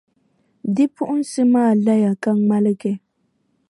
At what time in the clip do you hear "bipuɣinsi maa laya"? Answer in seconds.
0.73-2.11